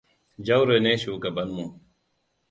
Jauro 0.45 0.77
ne 0.83 0.93
shugaban 1.01 1.49
mu. 1.57 1.65